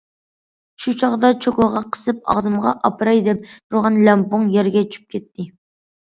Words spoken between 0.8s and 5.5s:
شۇ چاغدا چوكىغا قىسىپ ئاغزىمغا ئاپىراي دەپ تۇرغان لەڭپۇڭ يەرگە چۈشۈپ كەتتى.